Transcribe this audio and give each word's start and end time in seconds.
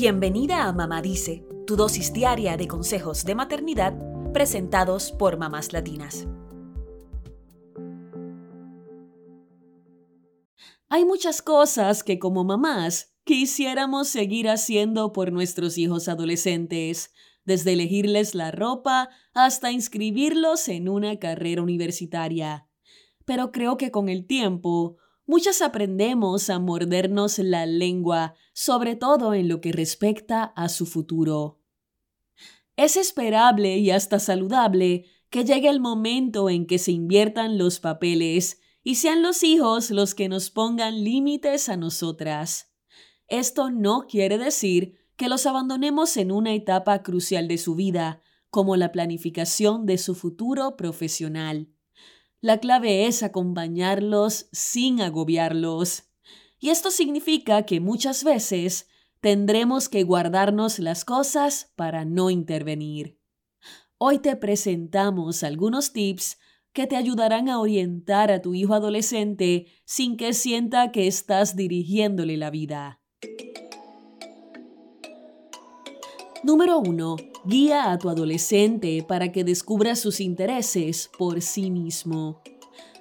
Bienvenida 0.00 0.68
a 0.68 0.72
Mamá 0.72 1.02
Dice, 1.02 1.44
tu 1.66 1.74
dosis 1.74 2.12
diaria 2.12 2.56
de 2.56 2.68
consejos 2.68 3.24
de 3.24 3.34
maternidad 3.34 3.98
presentados 4.32 5.10
por 5.10 5.38
mamás 5.38 5.72
latinas. 5.72 6.28
Hay 10.88 11.04
muchas 11.04 11.42
cosas 11.42 12.04
que 12.04 12.20
como 12.20 12.44
mamás 12.44 13.12
quisiéramos 13.24 14.06
seguir 14.06 14.48
haciendo 14.48 15.12
por 15.12 15.32
nuestros 15.32 15.76
hijos 15.78 16.06
adolescentes, 16.06 17.12
desde 17.44 17.72
elegirles 17.72 18.36
la 18.36 18.52
ropa 18.52 19.08
hasta 19.34 19.72
inscribirlos 19.72 20.68
en 20.68 20.88
una 20.88 21.18
carrera 21.18 21.60
universitaria. 21.60 22.68
Pero 23.24 23.50
creo 23.50 23.76
que 23.76 23.90
con 23.90 24.08
el 24.08 24.28
tiempo 24.28 24.98
Muchas 25.28 25.60
aprendemos 25.60 26.48
a 26.48 26.58
mordernos 26.58 27.38
la 27.38 27.66
lengua, 27.66 28.34
sobre 28.54 28.96
todo 28.96 29.34
en 29.34 29.46
lo 29.46 29.60
que 29.60 29.72
respecta 29.72 30.42
a 30.42 30.70
su 30.70 30.86
futuro. 30.86 31.60
Es 32.76 32.96
esperable 32.96 33.76
y 33.76 33.90
hasta 33.90 34.20
saludable 34.20 35.04
que 35.28 35.44
llegue 35.44 35.68
el 35.68 35.80
momento 35.80 36.48
en 36.48 36.66
que 36.66 36.78
se 36.78 36.92
inviertan 36.92 37.58
los 37.58 37.78
papeles 37.78 38.62
y 38.82 38.94
sean 38.94 39.22
los 39.22 39.42
hijos 39.42 39.90
los 39.90 40.14
que 40.14 40.30
nos 40.30 40.48
pongan 40.48 41.04
límites 41.04 41.68
a 41.68 41.76
nosotras. 41.76 42.72
Esto 43.26 43.70
no 43.70 44.06
quiere 44.08 44.38
decir 44.38 44.94
que 45.16 45.28
los 45.28 45.44
abandonemos 45.44 46.16
en 46.16 46.32
una 46.32 46.54
etapa 46.54 47.02
crucial 47.02 47.48
de 47.48 47.58
su 47.58 47.74
vida, 47.74 48.22
como 48.48 48.76
la 48.76 48.92
planificación 48.92 49.84
de 49.84 49.98
su 49.98 50.14
futuro 50.14 50.78
profesional. 50.78 51.68
La 52.40 52.58
clave 52.58 53.06
es 53.06 53.24
acompañarlos 53.24 54.48
sin 54.52 55.00
agobiarlos. 55.00 56.04
Y 56.60 56.70
esto 56.70 56.92
significa 56.92 57.66
que 57.66 57.80
muchas 57.80 58.22
veces 58.22 58.88
tendremos 59.20 59.88
que 59.88 60.04
guardarnos 60.04 60.78
las 60.78 61.04
cosas 61.04 61.72
para 61.74 62.04
no 62.04 62.30
intervenir. 62.30 63.18
Hoy 63.98 64.20
te 64.20 64.36
presentamos 64.36 65.42
algunos 65.42 65.92
tips 65.92 66.38
que 66.72 66.86
te 66.86 66.96
ayudarán 66.96 67.48
a 67.48 67.58
orientar 67.58 68.30
a 68.30 68.40
tu 68.40 68.54
hijo 68.54 68.74
adolescente 68.74 69.66
sin 69.84 70.16
que 70.16 70.32
sienta 70.32 70.92
que 70.92 71.08
estás 71.08 71.56
dirigiéndole 71.56 72.36
la 72.36 72.50
vida. 72.50 73.00
Número 76.44 76.78
1. 76.78 77.16
Guía 77.46 77.90
a 77.90 77.98
tu 77.98 78.08
adolescente 78.08 79.04
para 79.06 79.32
que 79.32 79.42
descubra 79.42 79.96
sus 79.96 80.20
intereses 80.20 81.10
por 81.18 81.42
sí 81.42 81.68
mismo. 81.68 82.40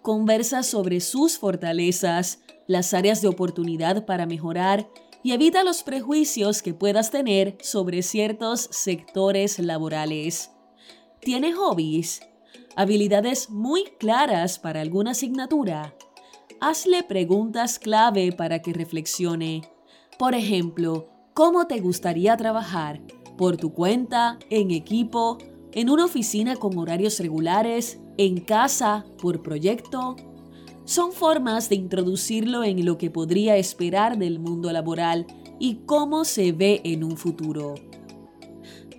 Conversa 0.00 0.62
sobre 0.62 1.00
sus 1.00 1.36
fortalezas, 1.36 2.40
las 2.66 2.94
áreas 2.94 3.20
de 3.20 3.28
oportunidad 3.28 4.06
para 4.06 4.24
mejorar 4.24 4.88
y 5.22 5.32
evita 5.32 5.62
los 5.62 5.82
prejuicios 5.82 6.62
que 6.62 6.72
puedas 6.72 7.10
tener 7.10 7.58
sobre 7.60 8.02
ciertos 8.02 8.62
sectores 8.70 9.58
laborales. 9.58 10.50
¿Tiene 11.20 11.52
hobbies? 11.52 12.22
¿Habilidades 12.76 13.50
muy 13.50 13.84
claras 13.98 14.58
para 14.58 14.80
alguna 14.80 15.10
asignatura? 15.10 15.94
Hazle 16.60 17.02
preguntas 17.02 17.78
clave 17.78 18.32
para 18.32 18.62
que 18.62 18.72
reflexione. 18.72 19.68
Por 20.18 20.34
ejemplo, 20.34 21.10
¿cómo 21.34 21.66
te 21.66 21.80
gustaría 21.80 22.34
trabajar? 22.36 23.00
Por 23.38 23.56
tu 23.56 23.72
cuenta, 23.72 24.38
en 24.50 24.70
equipo, 24.70 25.38
en 25.72 25.88
una 25.88 26.04
oficina 26.04 26.56
con 26.56 26.76
horarios 26.76 27.18
regulares, 27.20 27.98
en 28.18 28.40
casa, 28.40 29.06
por 29.22 29.42
proyecto. 29.42 30.16
Son 30.84 31.12
formas 31.12 31.70
de 31.70 31.76
introducirlo 31.76 32.64
en 32.64 32.84
lo 32.84 32.98
que 32.98 33.10
podría 33.10 33.56
esperar 33.56 34.18
del 34.18 34.40
mundo 34.40 34.70
laboral 34.72 35.26
y 35.58 35.76
cómo 35.86 36.26
se 36.26 36.52
ve 36.52 36.82
en 36.84 37.04
un 37.04 37.16
futuro. 37.16 37.76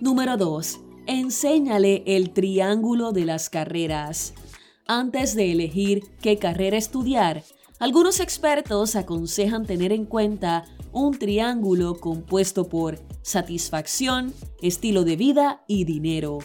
Número 0.00 0.36
2. 0.36 0.80
Enséñale 1.06 2.02
el 2.06 2.30
triángulo 2.30 3.12
de 3.12 3.24
las 3.24 3.50
carreras. 3.50 4.34
Antes 4.86 5.34
de 5.34 5.52
elegir 5.52 6.02
qué 6.22 6.38
carrera 6.38 6.76
estudiar, 6.76 7.42
algunos 7.78 8.20
expertos 8.20 8.96
aconsejan 8.96 9.64
tener 9.64 9.92
en 9.92 10.04
cuenta 10.04 10.64
un 10.92 11.18
triángulo 11.18 12.00
compuesto 12.00 12.68
por 12.68 12.98
satisfacción, 13.22 14.32
estilo 14.62 15.04
de 15.04 15.16
vida 15.16 15.64
y 15.68 15.84
dinero. 15.84 16.38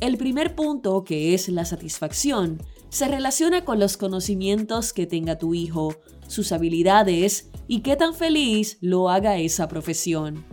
El 0.00 0.16
primer 0.16 0.54
punto, 0.54 1.04
que 1.04 1.34
es 1.34 1.48
la 1.48 1.64
satisfacción, 1.64 2.58
se 2.90 3.08
relaciona 3.08 3.64
con 3.64 3.78
los 3.78 3.96
conocimientos 3.96 4.92
que 4.92 5.06
tenga 5.06 5.38
tu 5.38 5.54
hijo, 5.54 5.96
sus 6.26 6.52
habilidades 6.52 7.50
y 7.66 7.80
qué 7.80 7.96
tan 7.96 8.14
feliz 8.14 8.78
lo 8.80 9.10
haga 9.10 9.38
esa 9.38 9.68
profesión. 9.68 10.44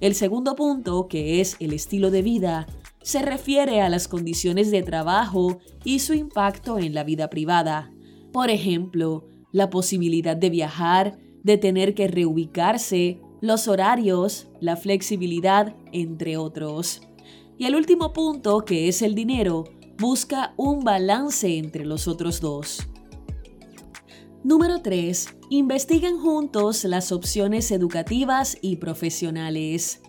El 0.00 0.14
segundo 0.14 0.54
punto, 0.54 1.08
que 1.08 1.40
es 1.40 1.56
el 1.60 1.72
estilo 1.72 2.10
de 2.10 2.22
vida, 2.22 2.66
se 3.02 3.22
refiere 3.22 3.80
a 3.80 3.88
las 3.88 4.08
condiciones 4.08 4.70
de 4.70 4.82
trabajo 4.82 5.58
y 5.84 6.00
su 6.00 6.14
impacto 6.14 6.78
en 6.78 6.94
la 6.94 7.04
vida 7.04 7.28
privada. 7.30 7.92
Por 8.32 8.50
ejemplo, 8.50 9.28
la 9.52 9.70
posibilidad 9.70 10.36
de 10.36 10.50
viajar, 10.50 11.18
de 11.42 11.58
tener 11.58 11.94
que 11.94 12.08
reubicarse, 12.08 13.20
los 13.40 13.68
horarios, 13.68 14.48
la 14.60 14.76
flexibilidad, 14.76 15.74
entre 15.92 16.36
otros. 16.36 17.02
Y 17.58 17.66
el 17.66 17.74
último 17.74 18.12
punto, 18.12 18.64
que 18.64 18.88
es 18.88 19.02
el 19.02 19.14
dinero, 19.14 19.64
busca 19.98 20.54
un 20.56 20.80
balance 20.80 21.58
entre 21.58 21.84
los 21.84 22.08
otros 22.08 22.40
dos. 22.40 22.88
Número 24.44 24.80
3. 24.80 25.28
Investiguen 25.50 26.18
juntos 26.18 26.82
las 26.84 27.12
opciones 27.12 27.70
educativas 27.70 28.56
y 28.60 28.76
profesionales. 28.76 30.00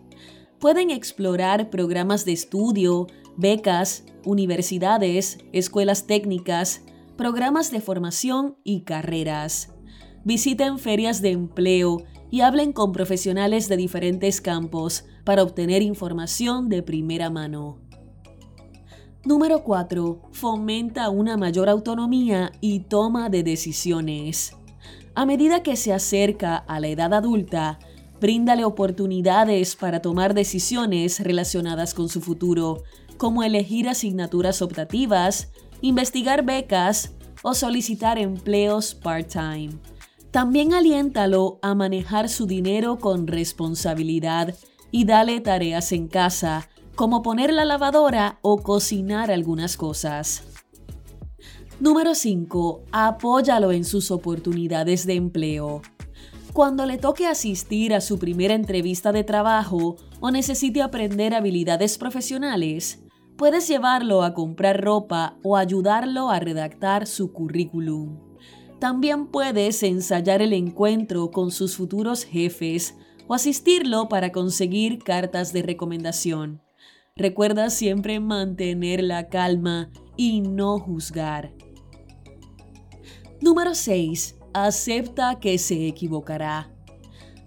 Pueden 0.60 0.90
explorar 0.90 1.70
programas 1.70 2.26
de 2.26 2.32
estudio, 2.32 3.08
becas, 3.38 4.06
universidades, 4.26 5.38
escuelas 5.52 6.08
técnicas, 6.08 6.82
programas 7.18 7.72
de 7.72 7.82
formación 7.82 8.58
y 8.64 8.82
carreras. 8.82 9.74
Visiten 10.24 10.80
ferias 10.80 11.22
de 11.22 11.32
empleo 11.32 12.04
y 12.32 12.42
hablen 12.42 12.74
con 12.74 12.92
profesionales 12.92 13.68
de 13.70 13.78
diferentes 13.78 14.42
campos 14.42 15.06
para 15.24 15.44
obtener 15.44 15.82
información 15.82 16.70
de 16.70 16.82
primera 16.82 17.30
mano. 17.30 17.80
Número 19.26 19.64
4. 19.64 20.22
Fomenta 20.32 21.10
una 21.10 21.38
mayor 21.38 21.70
autonomía 21.70 22.52
y 22.60 22.82
toma 22.82 23.30
de 23.30 23.44
decisiones. 23.44 24.58
A 25.16 25.26
medida 25.26 25.62
que 25.62 25.76
se 25.76 25.94
acerca 25.94 26.58
a 26.58 26.80
la 26.80 26.88
edad 26.88 27.14
adulta, 27.14 27.80
bríndale 28.20 28.66
oportunidades 28.66 29.76
para 29.76 30.02
tomar 30.02 30.34
decisiones 30.34 31.20
relacionadas 31.20 31.94
con 31.94 32.10
su 32.10 32.20
futuro, 32.20 32.84
como 33.18 33.44
elegir 33.44 33.88
asignaturas 33.88 34.62
optativas, 34.62 35.52
investigar 35.84 36.46
becas 36.46 37.14
o 37.42 37.54
solicitar 37.54 38.18
empleos 38.18 38.96
part-time. 38.96 39.72
También 40.32 40.74
aliéntalo 40.74 41.60
a 41.62 41.76
manejar 41.76 42.30
su 42.30 42.48
dinero 42.48 43.00
con 43.00 43.28
responsabilidad 43.28 44.56
y 44.92 45.04
dale 45.04 45.42
tareas 45.42 45.92
en 45.92 46.08
casa, 46.08 46.70
como 46.96 47.22
poner 47.22 47.52
la 47.52 47.66
lavadora 47.66 48.40
o 48.42 48.64
cocinar 48.64 49.30
algunas 49.30 49.76
cosas. 49.76 50.44
Número 51.82 52.16
5. 52.16 52.86
Apóyalo 52.94 53.74
en 53.74 53.84
sus 53.84 54.10
oportunidades 54.10 55.06
de 55.06 55.16
empleo. 55.16 55.82
Cuando 56.54 56.86
le 56.86 56.98
toque 56.98 57.28
asistir 57.28 57.94
a 57.94 58.00
su 58.00 58.20
primera 58.20 58.54
entrevista 58.54 59.12
de 59.12 59.26
trabajo 59.26 59.98
o 60.22 60.32
necesite 60.32 60.82
aprender 60.82 61.34
habilidades 61.34 61.98
profesionales, 61.98 63.03
Puedes 63.44 63.68
llevarlo 63.68 64.24
a 64.24 64.34
comprar 64.34 64.82
ropa 64.82 65.38
o 65.44 65.58
ayudarlo 65.58 66.30
a 66.30 66.40
redactar 66.40 67.06
su 67.06 67.34
currículum. 67.34 68.18
También 68.80 69.28
puedes 69.28 69.84
ensayar 69.84 70.42
el 70.42 70.54
encuentro 70.54 71.30
con 71.30 71.52
sus 71.52 71.76
futuros 71.76 72.24
jefes 72.24 72.96
o 73.28 73.34
asistirlo 73.34 74.08
para 74.08 74.32
conseguir 74.32 75.00
cartas 75.00 75.52
de 75.52 75.62
recomendación. 75.62 76.62
Recuerda 77.18 77.70
siempre 77.70 78.22
mantener 78.22 79.04
la 79.04 79.28
calma 79.28 79.92
y 80.16 80.40
no 80.40 80.80
juzgar. 80.80 81.54
Número 83.42 83.76
6. 83.76 84.38
Acepta 84.54 85.42
que 85.42 85.58
se 85.58 85.86
equivocará. 85.86 86.72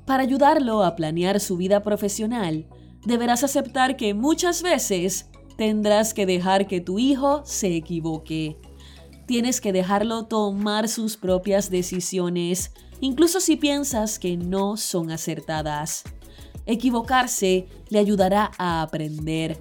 Para 0.05 0.25
ayudarlo 0.25 0.85
a 0.85 0.95
planear 0.95 1.41
su 1.41 1.57
vida 1.57 1.83
profesional, 1.83 2.69
deberás 3.07 3.45
aceptar 3.45 3.97
que 3.97 4.13
muchas 4.13 4.63
veces 4.63 5.31
tendrás 5.57 6.15
que 6.15 6.27
dejar 6.27 6.67
que 6.67 6.81
tu 6.81 6.99
hijo 6.99 7.43
se 7.45 7.75
equivoque. 7.75 8.57
Tienes 9.27 9.61
que 9.61 9.73
dejarlo 9.73 10.27
tomar 10.27 10.89
sus 10.89 11.17
propias 11.17 11.71
decisiones, 11.71 12.73
incluso 13.01 13.41
si 13.41 13.57
piensas 13.57 14.19
que 14.19 14.37
no 14.37 14.77
son 14.77 15.11
acertadas. 15.11 16.05
Equivocarse 16.65 17.67
le 17.89 17.99
ayudará 17.99 18.51
a 18.59 18.83
aprender. 18.83 19.59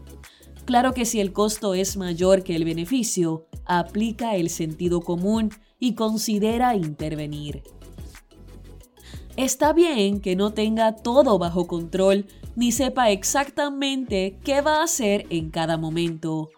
Claro 0.65 0.93
que 0.93 1.05
si 1.05 1.19
el 1.19 1.33
costo 1.33 1.75
es 1.75 1.97
mayor 1.97 2.43
que 2.43 2.55
el 2.55 2.65
beneficio, 2.65 3.47
aplica 3.65 4.35
el 4.35 4.49
sentido 4.49 5.01
común 5.01 5.51
y 5.79 5.93
considera 5.93 6.75
intervenir. 6.75 7.63
Está 9.35 9.73
bien 9.73 10.21
que 10.21 10.35
no 10.35 10.53
tenga 10.53 10.95
todo 10.95 11.37
bajo 11.37 11.67
control 11.67 12.25
ni 12.55 12.71
sepa 12.71 13.11
exactamente 13.11 14.39
qué 14.43 14.61
va 14.61 14.79
a 14.79 14.83
hacer 14.83 15.25
en 15.29 15.49
cada 15.51 15.77
momento. 15.77 16.49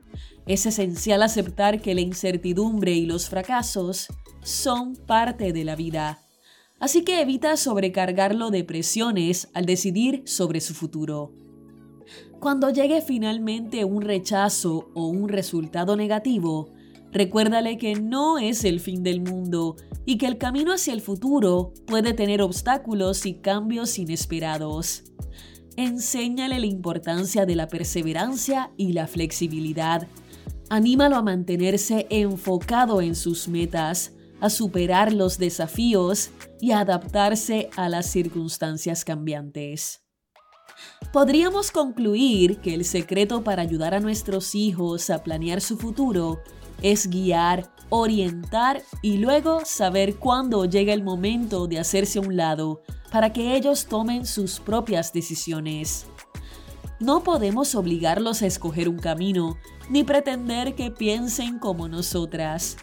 Es 0.46 0.66
esencial 0.66 1.24
aceptar 1.24 1.82
que 1.82 1.96
la 1.96 2.02
incertidumbre 2.02 2.94
y 2.94 3.06
los 3.06 3.30
fracasos 3.30 4.08
son 4.42 4.96
parte 4.96 5.52
de 5.52 5.66
la 5.66 5.76
vida. 5.76 6.20
Así 6.80 7.04
que 7.04 7.22
evita 7.22 7.58
sobrecargarlo 7.58 8.52
de 8.52 8.64
presiones 8.64 9.50
al 9.54 9.66
decidir 9.66 10.22
sobre 10.26 10.62
su 10.62 10.74
futuro. 10.74 11.34
Cuando 12.40 12.70
llegue 12.70 13.02
finalmente 13.02 13.84
un 13.84 14.02
rechazo 14.04 14.90
o 14.94 15.08
un 15.08 15.28
resultado 15.28 15.96
negativo, 15.96 16.70
recuérdale 17.12 17.78
que 17.78 17.96
no 17.96 18.38
es 18.38 18.64
el 18.64 18.80
fin 18.80 19.02
del 19.02 19.22
mundo 19.22 19.76
y 20.06 20.18
que 20.18 20.28
el 20.28 20.38
camino 20.38 20.72
hacia 20.72 20.94
el 20.94 21.02
futuro 21.02 21.74
puede 21.88 22.14
tener 22.14 22.42
obstáculos 22.42 23.26
y 23.26 23.34
cambios 23.34 23.98
inesperados. 23.98 25.04
Enséñale 25.78 26.58
la 26.58 26.66
importancia 26.66 27.46
de 27.46 27.56
la 27.56 27.68
perseverancia 27.68 28.72
y 28.78 28.94
la 28.94 29.06
flexibilidad. 29.06 30.08
Anímalo 30.70 31.18
a 31.18 31.22
mantenerse 31.22 32.08
enfocado 32.10 33.00
en 33.00 33.14
sus 33.14 33.48
metas, 33.48 34.12
a 34.42 34.50
superar 34.50 35.14
los 35.14 35.38
desafíos 35.38 36.32
y 36.60 36.72
a 36.72 36.80
adaptarse 36.80 37.70
a 37.76 37.90
las 37.90 38.08
circunstancias 38.08 39.06
cambiantes. 39.06 40.02
Podríamos 41.14 41.70
concluir 41.70 42.58
que 42.58 42.74
el 42.74 42.84
secreto 42.84 43.44
para 43.44 43.62
ayudar 43.62 43.94
a 43.94 44.00
nuestros 44.00 44.56
hijos 44.56 45.12
a 45.12 45.24
planear 45.24 45.62
su 45.62 45.78
futuro 45.78 46.40
es 46.82 47.08
guiar, 47.08 47.72
orientar 47.90 48.82
y 49.02 49.18
luego 49.18 49.62
saber 49.66 50.18
cuándo 50.18 50.66
llega 50.66 50.94
el 50.94 51.04
momento 51.04 51.68
de 51.68 51.80
hacerse 51.80 52.20
a 52.20 52.22
un 52.22 52.36
lado 52.36 52.82
para 53.12 53.32
que 53.32 53.56
ellos 53.56 53.88
tomen 53.88 54.26
sus 54.26 54.60
propias 54.60 55.14
decisiones. 55.14 56.08
No 57.00 57.24
podemos 57.24 57.76
obligarlos 57.76 58.42
a 58.42 58.48
escoger 58.48 58.90
un 58.90 58.98
camino 58.98 59.58
ni 59.90 60.04
pretender 60.04 60.76
que 60.76 60.92
piensen 60.92 61.60
como 61.60 61.88
nosotras. 61.88 62.78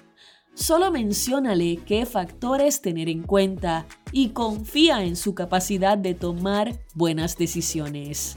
Solo 0.54 0.92
menciónale 0.92 1.78
qué 1.84 2.06
factores 2.06 2.80
tener 2.80 3.08
en 3.08 3.24
cuenta 3.24 3.86
y 4.12 4.28
confía 4.28 5.02
en 5.02 5.16
su 5.16 5.34
capacidad 5.34 5.98
de 5.98 6.14
tomar 6.14 6.78
buenas 6.94 7.36
decisiones. 7.36 8.36